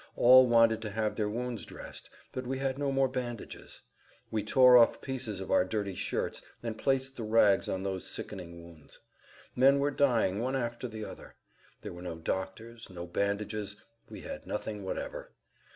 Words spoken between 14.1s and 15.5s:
had nothing whatever.